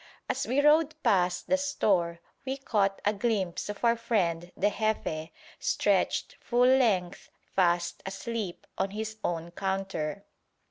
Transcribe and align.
As 0.27 0.47
we 0.47 0.61
rode 0.65 0.95
past 1.03 1.45
the 1.45 1.57
store, 1.57 2.19
we 2.43 2.57
caught 2.57 2.99
a 3.05 3.13
glimpse 3.13 3.69
of 3.69 3.85
our 3.85 3.95
friend 3.95 4.51
the 4.57 4.71
Jefe 4.71 5.29
stretched 5.59 6.37
full 6.39 6.65
length, 6.65 7.29
fast 7.55 8.01
asleep, 8.03 8.65
on 8.79 8.89
his 8.89 9.17
own 9.23 9.51
counter. 9.51 10.25